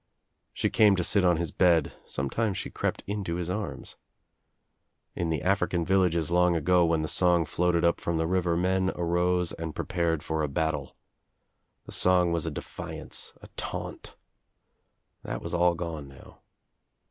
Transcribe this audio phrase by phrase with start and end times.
[0.51, 3.97] She came to sit on his bed, sometimes she crept into his arms.
[5.15, 8.89] In the African villages long ago when the song floated up from the river men
[8.95, 10.95] arose and pre pared for battle.
[11.85, 14.15] The song was a defiance, a taunt.
[15.21, 16.39] That was all gone now.